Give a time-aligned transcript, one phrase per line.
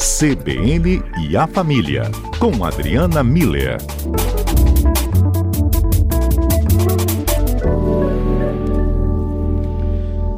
[0.00, 2.04] CBN e a Família,
[2.38, 3.76] com Adriana Miller.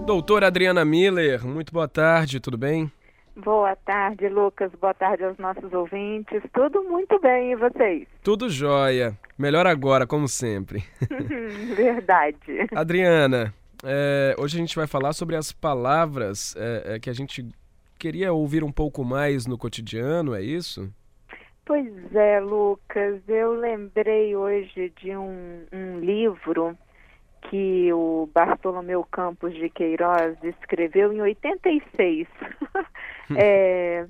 [0.05, 2.91] Doutora Adriana Miller, muito boa tarde, tudo bem?
[3.37, 4.73] Boa tarde, Lucas.
[4.81, 6.43] Boa tarde aos nossos ouvintes.
[6.53, 8.09] Tudo muito bem, e vocês?
[8.21, 9.17] Tudo jóia.
[9.39, 10.83] Melhor agora, como sempre.
[11.77, 12.67] Verdade.
[12.75, 13.55] Adriana,
[13.85, 17.47] é, hoje a gente vai falar sobre as palavras é, é, que a gente
[18.03, 20.93] queria ouvir um pouco mais no cotidiano, é isso?
[21.65, 23.23] Pois é, Lucas.
[23.29, 26.77] Eu lembrei hoje de um, um livro
[27.43, 32.27] que o Bartolomeu Campos de Queiroz escreveu em 86.
[33.39, 34.05] é,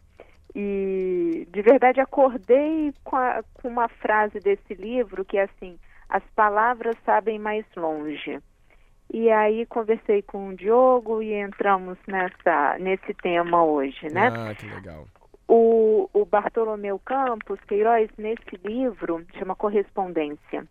[0.55, 5.79] e de verdade acordei com, a, com uma frase desse livro que é assim:
[6.09, 8.41] as palavras sabem mais longe.
[9.13, 14.29] E aí conversei com o Diogo e entramos nessa, nesse tema hoje, né?
[14.29, 15.07] Ah, que legal.
[15.47, 20.67] O, o Bartolomeu Campos Queiroz, nesse livro, chama Correspondência,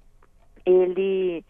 [0.65, 1.45] ele,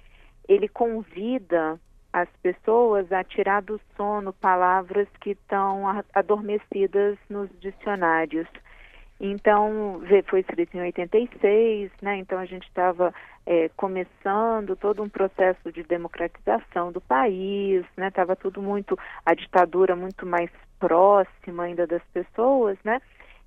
[0.50, 1.80] ele convida
[2.12, 8.48] as pessoas a tirar do sono palavras que estão adormecidas nos dicionários.
[9.24, 12.18] Então, foi escrito em 86, né?
[12.18, 13.14] Então a gente estava
[13.46, 18.08] é, começando todo um processo de democratização do país, né?
[18.08, 20.50] Estava tudo muito, a ditadura muito mais
[20.80, 23.00] próxima ainda das pessoas, né?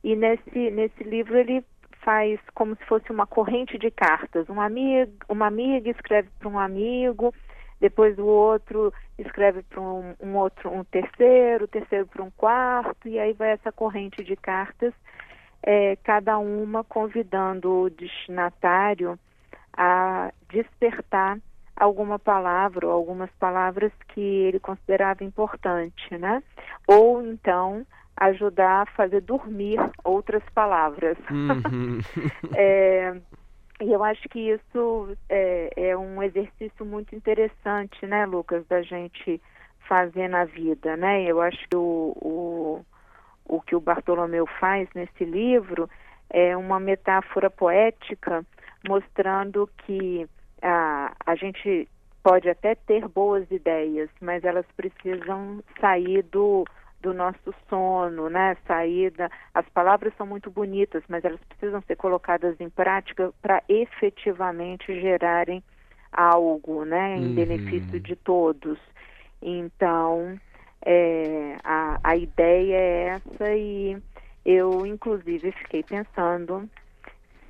[0.05, 1.65] E nesse, nesse livro ele
[2.03, 4.49] faz como se fosse uma corrente de cartas.
[4.49, 7.35] Um amigo, uma amiga escreve para um amigo,
[7.81, 13.09] depois o outro escreve para um, um, outro, um terceiro, o terceiro para um quarto,
[13.09, 14.95] e aí vai essa corrente de cartas
[15.65, 19.19] é, cada uma convidando o destinatário
[19.77, 21.39] a despertar
[21.75, 26.43] alguma palavra ou algumas palavras que ele considerava importante, né?
[26.87, 27.85] Ou então
[28.17, 31.19] ajudar a fazer dormir outras palavras.
[31.31, 31.99] Uhum.
[32.55, 33.17] é,
[33.81, 39.41] e eu acho que isso é, é, um exercício muito interessante, né, Lucas, da gente
[39.89, 41.25] fazer na vida, né?
[41.25, 42.85] Eu acho que o, o
[43.47, 45.89] o que o Bartolomeu faz nesse livro
[46.31, 48.45] é uma metáfora poética
[48.89, 50.29] mostrando que
[50.63, 51.89] a, a gente
[52.23, 56.65] pode até ter boas ideias, mas elas precisam sair do,
[57.03, 58.57] do nosso sono, né?
[58.67, 63.63] Sair da, as palavras são muito bonitas, mas elas precisam ser colocadas em prática para
[63.69, 65.63] efetivamente gerarem
[66.11, 67.17] algo, né?
[67.19, 67.35] Em uhum.
[67.35, 68.79] benefício de todos.
[69.43, 70.41] Então,
[70.85, 73.97] é, a, a ideia é essa e
[74.45, 76.69] eu, inclusive, fiquei pensando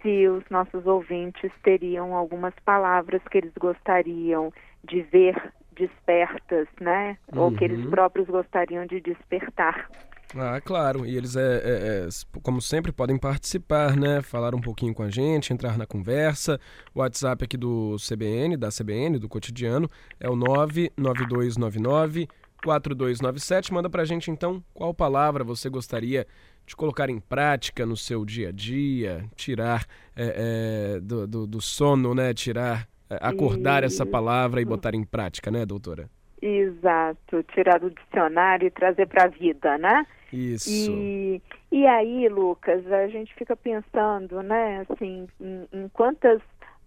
[0.00, 4.52] se os nossos ouvintes teriam algumas palavras que eles gostariam
[4.84, 7.18] de ver despertas, né?
[7.32, 7.40] Uhum.
[7.40, 7.90] Ou que eles uhum.
[7.90, 9.90] próprios gostariam de despertar.
[10.36, 11.06] Ah, claro.
[11.06, 12.08] E eles, é, é, é,
[12.42, 14.20] como sempre, podem participar, né?
[14.20, 16.60] Falar um pouquinho com a gente, entrar na conversa.
[16.94, 19.88] O WhatsApp aqui do CBN, da CBN, do cotidiano,
[20.20, 22.28] é o 99299
[22.64, 23.72] 4297.
[23.72, 26.26] Manda pra gente então qual palavra você gostaria
[26.66, 29.84] de colocar em prática no seu dia a dia, tirar
[30.16, 32.32] é, é, do, do, do, sono, né?
[32.32, 36.08] Tirar, é, acordar essa palavra e botar em prática, né, doutora?
[36.40, 40.06] Exato, tirar do dicionário e trazer para a vida, né?
[40.32, 40.90] Isso.
[40.90, 46.40] E, e aí, Lucas, a gente fica pensando, né, assim, em, em quantas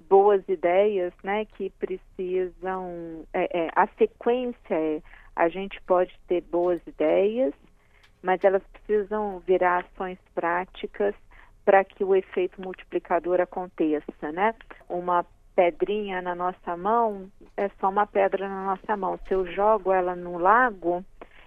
[0.10, 5.02] boas ideias, né, que precisam, é, é, a sequência é
[5.38, 7.54] a gente pode ter boas ideias,
[8.24, 11.14] mas elas precisam virar ações práticas
[11.64, 14.56] para que o efeito multiplicador aconteça, né?
[14.90, 15.24] Uma
[15.56, 19.20] pedrinha na nossa mão é só uma pedra na nossa mão.
[19.28, 21.06] Se eu jogo ela no lago,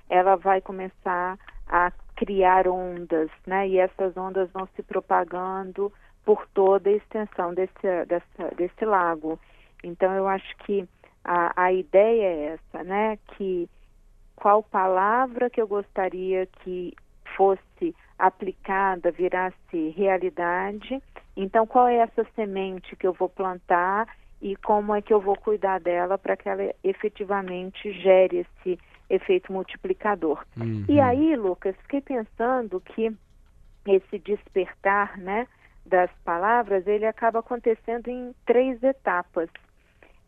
[0.08, 1.36] ela vai começar
[1.66, 3.66] a criar ondas, né?
[3.68, 5.92] E essas ondas vão se propagando
[6.24, 7.74] por toda a extensão desse,
[8.56, 9.36] desse lago.
[9.82, 10.88] Então, eu acho que
[11.24, 13.18] a, a ideia é essa, né?
[13.36, 13.68] Que
[14.40, 16.94] qual palavra que eu gostaria que
[17.36, 21.00] fosse aplicada, virasse realidade.
[21.36, 24.09] Então, qual é essa semente que eu vou plantar
[24.41, 28.78] e como é que eu vou cuidar dela para que ela efetivamente gere esse
[29.09, 30.44] efeito multiplicador.
[30.56, 30.84] Uhum.
[30.88, 33.15] E aí, Lucas, fiquei pensando que
[33.86, 35.47] esse despertar, né,
[35.84, 39.50] das palavras, ele acaba acontecendo em três etapas.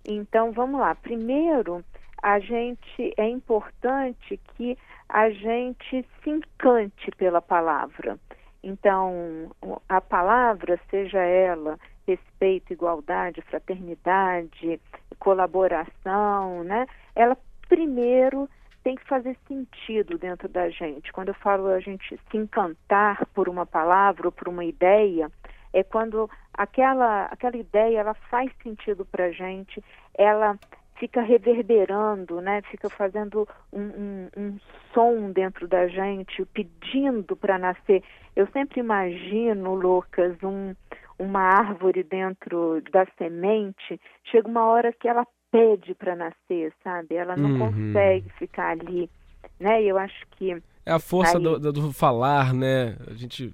[0.06, 0.94] Então, vamos lá.
[0.96, 1.84] Primeiro,
[2.22, 4.78] a gente é importante que
[5.08, 8.18] a gente se encante pela palavra.
[8.62, 9.50] Então,
[9.88, 14.80] a palavra, seja ela respeito, igualdade, fraternidade,
[15.18, 16.86] colaboração, né?
[17.14, 17.36] Ela
[17.68, 18.48] primeiro
[18.82, 21.12] tem que fazer sentido dentro da gente.
[21.12, 25.30] Quando eu falo a gente se encantar por uma palavra ou por uma ideia,
[25.72, 29.82] é quando aquela, aquela ideia ela faz sentido para a gente,
[30.14, 30.58] ela
[31.02, 32.62] fica reverberando, né?
[32.70, 34.58] Fica fazendo um, um, um
[34.94, 38.04] som dentro da gente, pedindo para nascer.
[38.36, 40.72] Eu sempre imagino, Lucas, um,
[41.18, 44.00] uma árvore dentro da semente.
[44.30, 47.16] Chega uma hora que ela pede para nascer, sabe?
[47.16, 47.58] Ela não uhum.
[47.58, 49.10] consegue ficar ali,
[49.58, 49.82] né?
[49.82, 50.52] Eu acho que
[50.86, 51.42] é a força aí...
[51.42, 52.96] do, do, falar, né?
[53.10, 53.52] A gente,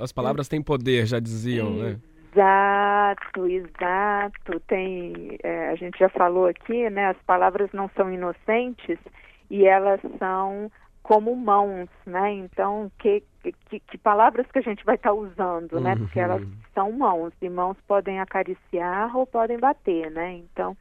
[0.00, 2.00] as palavras têm poder, já diziam, né?
[2.32, 4.60] Exato, exato.
[4.66, 7.08] Tem, é, a gente já falou aqui, né?
[7.08, 8.98] As palavras não são inocentes
[9.50, 10.70] e elas são
[11.02, 12.32] como mãos, né?
[12.32, 13.22] Então, que,
[13.70, 15.80] que, que palavras que a gente vai estar tá usando, uhum.
[15.80, 15.96] né?
[15.96, 16.52] Porque elas uhum.
[16.74, 20.34] são mãos e mãos podem acariciar ou podem bater, né?
[20.34, 20.76] Então,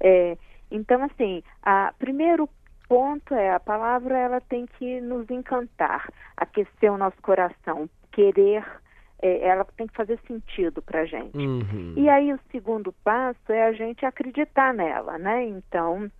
[0.00, 0.36] é,
[0.70, 2.48] então assim, a primeiro
[2.88, 8.64] ponto é a palavra ela tem que nos encantar, aquecer o nosso coração, querer
[9.26, 11.36] é, ela tem que fazer sentido para a gente.
[11.36, 11.94] Uhum.
[11.96, 15.44] E aí o segundo passo é a gente acreditar nela, né?
[15.44, 16.10] Então,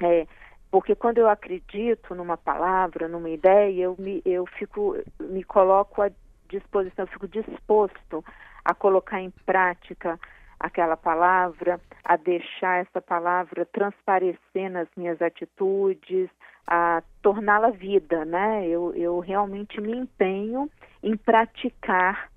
[0.00, 0.26] é,
[0.70, 6.10] porque quando eu acredito numa palavra, numa ideia, eu me, eu fico, me coloco à
[6.48, 8.24] disposição, eu fico disposto
[8.64, 10.18] a colocar em prática
[10.58, 16.28] aquela palavra, a deixar essa palavra transparecer nas minhas atitudes,
[16.66, 18.66] a torná-la vida, né?
[18.66, 20.68] Eu, eu realmente me empenho
[21.02, 22.28] em praticar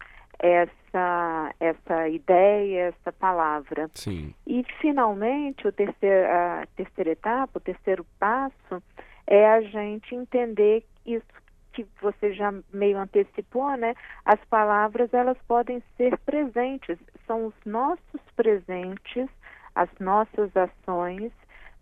[0.42, 3.90] essa, essa ideia, essa palavra.
[3.94, 4.34] Sim.
[4.46, 8.84] E, finalmente, o terceiro, a terceira etapa, o terceiro passo,
[9.28, 11.26] é a gente entender isso
[11.74, 13.96] que você já meio antecipou, né?
[14.26, 19.30] As palavras, elas podem ser presentes, são os nossos presentes,
[19.76, 21.32] as nossas ações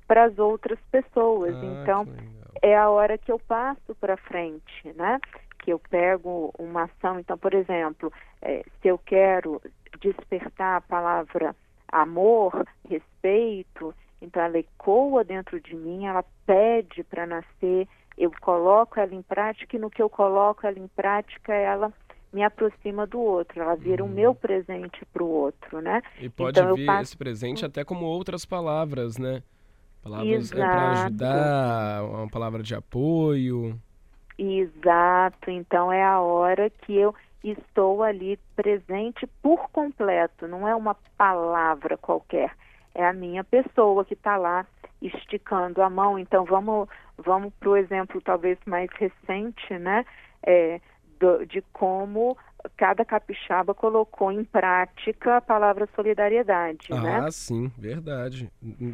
[0.08, 1.56] para as outras pessoas.
[1.56, 2.08] Ah, então,
[2.62, 5.20] é a hora que eu passo para frente, né?
[5.70, 7.20] Que eu pego uma ação.
[7.20, 8.12] Então, por exemplo,
[8.42, 9.62] é, se eu quero
[10.02, 11.56] despertar a palavra
[11.92, 17.88] amor, respeito, então ela ecoa dentro de mim, ela pede para nascer,
[18.18, 21.94] eu coloco ela em prática e no que eu coloco ela em prática, ela
[22.34, 26.02] me aproxima do outro, ela vira o um meu presente para o outro, né?
[26.20, 27.04] E pode então, vir passo...
[27.04, 29.44] esse presente até como outras palavras, né?
[30.02, 33.80] Palavras é para ajudar, uma palavra de apoio.
[34.42, 37.14] Exato, então é a hora que eu
[37.44, 42.56] estou ali presente por completo, não é uma palavra qualquer,
[42.96, 44.66] é a minha pessoa que está lá
[45.02, 46.18] esticando a mão.
[46.18, 46.88] Então vamos
[47.18, 50.06] vamos para o exemplo talvez mais recente, né?
[50.42, 50.80] É,
[51.20, 52.38] do, de como
[52.78, 57.20] cada capixaba colocou em prática a palavra solidariedade, ah, né?
[57.26, 58.50] Ah, sim, verdade.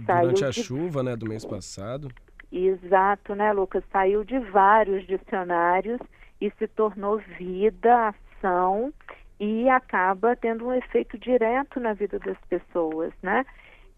[0.05, 0.63] Saiu Durante a de...
[0.63, 2.09] chuva, né, do mês passado.
[2.51, 3.83] Exato, né, Lucas?
[3.91, 5.99] Saiu de vários dicionários
[6.39, 8.93] e se tornou vida, ação
[9.39, 13.45] e acaba tendo um efeito direto na vida das pessoas, né?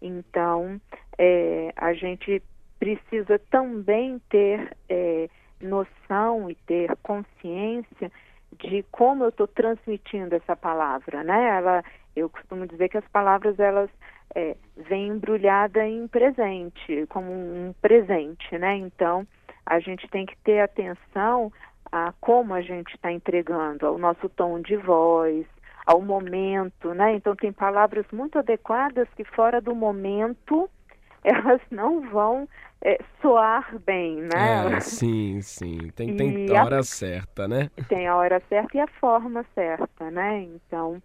[0.00, 0.80] Então,
[1.16, 2.42] é, a gente
[2.78, 5.28] precisa também ter é,
[5.60, 8.10] noção e ter consciência
[8.58, 11.58] de como eu estou transmitindo essa palavra, né?
[11.58, 11.84] Ela,
[12.16, 13.90] eu costumo dizer que as palavras elas
[14.34, 18.76] é, vêm embrulhada em presente, como um presente, né?
[18.76, 19.26] Então
[19.64, 21.52] a gente tem que ter atenção
[21.90, 25.46] a como a gente está entregando, ao nosso tom de voz,
[25.86, 27.14] ao momento, né?
[27.14, 30.68] Então tem palavras muito adequadas que fora do momento
[31.24, 32.48] elas não vão
[32.82, 34.76] é, soar bem, né?
[34.76, 35.90] É, sim, sim.
[35.96, 37.70] Tem, tem a hora certa, né?
[37.88, 40.42] Tem a hora certa e a forma certa, né?
[40.42, 41.02] Então,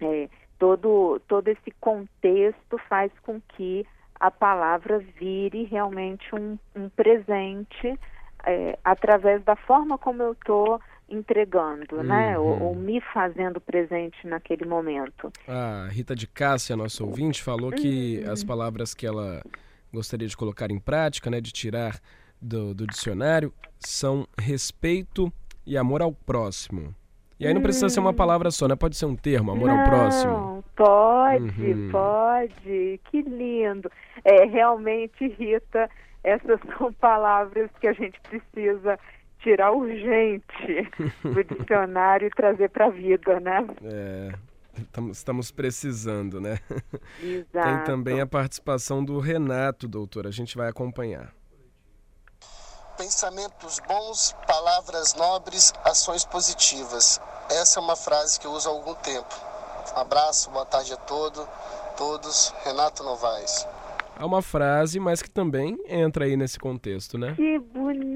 [0.00, 0.28] é,
[0.58, 3.86] todo, todo esse contexto faz com que
[4.18, 7.98] a palavra vire realmente um, um presente
[8.44, 12.02] é, através da forma como eu estou entregando, né?
[12.02, 12.06] uhum.
[12.06, 12.38] né?
[12.38, 15.32] Ou, ou, me fazendo presente naquele momento.
[15.46, 18.32] A Rita de Cássia, nossa ouvinte, falou que uhum.
[18.32, 19.42] as palavras que ela
[19.92, 21.98] gostaria de colocar em prática, né, de tirar
[22.40, 25.32] do, do dicionário, são respeito
[25.66, 26.94] e amor ao próximo.
[27.38, 28.74] E aí não precisa ser uma palavra só, né?
[28.74, 30.64] Pode ser um termo, amor não, ao próximo.
[30.74, 31.88] Pode, uhum.
[31.90, 33.00] pode.
[33.04, 33.90] Que lindo.
[34.24, 35.88] É, realmente, Rita,
[36.24, 38.98] essas são palavras que a gente precisa
[39.40, 40.90] tirar urgente
[41.22, 43.66] do dicionário e trazer para a vida, né?
[43.84, 44.32] É,
[45.10, 46.58] estamos precisando, né?
[47.22, 47.68] Exato.
[47.68, 50.26] Tem também a participação do Renato, doutor.
[50.26, 51.32] A gente vai acompanhar.
[52.98, 57.20] Pensamentos bons, palavras nobres, ações positivas.
[57.48, 59.34] Essa é uma frase que eu uso há algum tempo.
[59.96, 61.46] Um abraço, boa tarde a todos.
[61.96, 63.66] Todos, Renato Novaes.
[64.18, 67.34] a uma frase, mas que também entra aí nesse contexto, né?
[67.36, 67.60] Que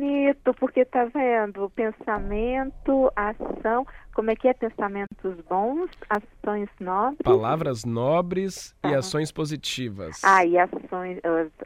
[0.02, 1.70] bonito, porque tá vendo?
[1.70, 4.52] Pensamento, ação, como é que é?
[4.52, 7.22] Pensamentos bons, ações nobres.
[7.22, 10.20] Palavras nobres e ações positivas.
[10.24, 11.18] Ah, e ações,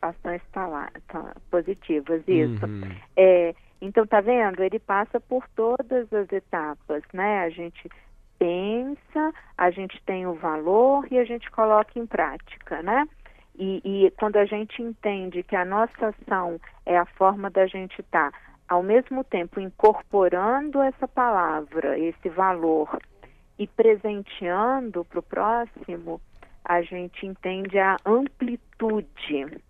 [0.02, 2.66] ações tá, tá, positivas, isso.
[2.66, 2.82] Uhum.
[3.16, 4.62] É, então, tá vendo?
[4.62, 7.40] Ele passa por todas as etapas, né?
[7.40, 7.88] A gente
[8.38, 13.06] pensa, a gente tem o valor e a gente coloca em prática, né?
[13.58, 18.00] E, e quando a gente entende que a nossa ação é a forma da gente
[18.00, 22.98] estar, tá, ao mesmo tempo, incorporando essa palavra, esse valor
[23.58, 26.20] e presenteando para o próximo,
[26.64, 29.62] a gente entende a amplitude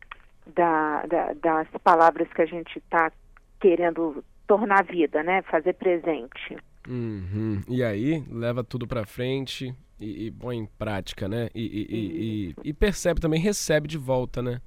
[0.47, 3.13] da, da, das palavras que a gente está
[3.61, 5.43] querendo tornar vida, né?
[5.43, 6.57] Fazer presente.
[6.89, 7.63] Uhum.
[7.69, 11.49] E aí leva tudo para frente e, e, põe em prática, né?
[11.55, 14.61] E, e, e, percebe também, recebe de volta, né?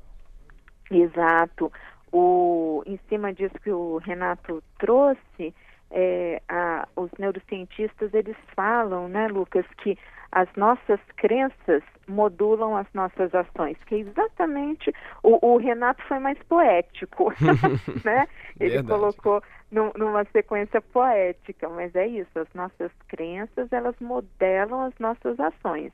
[0.90, 1.72] Exato.
[2.12, 5.54] O, em cima disso que o Renato trouxe,
[5.92, 9.98] é, a, os neurocientistas eles falam, né, Lucas, que
[10.32, 14.94] as nossas crenças modulam as nossas ações, que é exatamente
[15.24, 17.34] o, o Renato foi mais poético,
[18.04, 18.28] né?
[18.60, 18.88] Ele Verdade.
[18.88, 25.40] colocou num, numa sequência poética, mas é isso, as nossas crenças elas modelam as nossas
[25.40, 25.92] ações.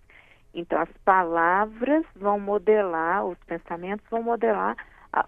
[0.54, 4.76] Então as palavras vão modelar, os pensamentos vão modelar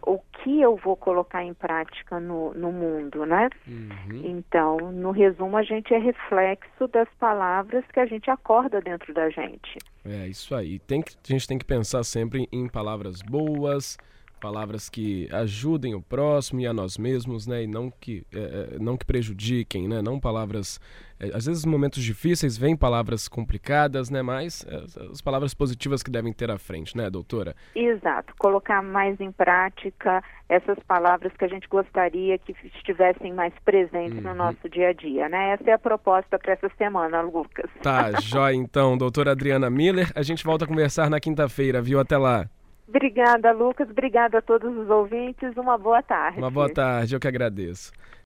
[0.05, 3.49] o que eu vou colocar em prática no, no mundo, né?
[3.67, 4.21] Uhum.
[4.23, 9.29] Então, no resumo, a gente é reflexo das palavras que a gente acorda dentro da
[9.29, 9.77] gente.
[10.05, 10.79] É isso aí.
[10.79, 13.97] Tem que, a gente tem que pensar sempre em palavras boas,
[14.37, 17.63] palavras que ajudem o próximo e a nós mesmos, né?
[17.63, 20.01] E não que, é, é, não que prejudiquem, né?
[20.01, 20.79] Não palavras...
[21.19, 24.21] É, às vezes, em momentos difíceis, vêm palavras complicadas, né?
[24.21, 27.55] Mas é, as palavras positivas que devem ter à frente, né, doutora?
[27.75, 28.33] Exato.
[28.37, 34.29] Colocar mais em prática essas palavras que a gente gostaria que estivessem mais presentes uhum.
[34.29, 35.51] no nosso dia a dia, né?
[35.53, 37.69] Essa é a proposta para essa semana, Lucas.
[37.81, 38.97] Tá, jóia então.
[38.97, 41.99] Doutora Adriana Miller, a gente volta a conversar na quinta-feira, viu?
[41.99, 42.47] Até lá.
[42.87, 43.89] Obrigada, Lucas.
[43.89, 45.55] Obrigada a todos os ouvintes.
[45.57, 46.39] Uma boa tarde.
[46.39, 47.91] Uma boa tarde, eu que agradeço.